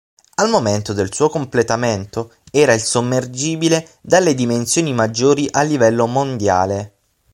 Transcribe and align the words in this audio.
Al 0.37 0.49
momento 0.49 0.93
del 0.93 1.13
suo 1.13 1.29
completamento 1.29 2.33
era 2.49 2.73
il 2.73 2.81
sommergibile 2.81 3.87
dalle 4.01 4.33
dimensioni 4.33 4.93
maggiori 4.93 5.47
a 5.51 5.61
livello 5.61 6.07
mondiale. 6.07 6.93